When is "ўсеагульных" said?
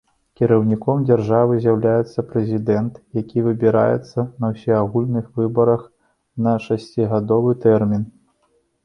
4.55-5.29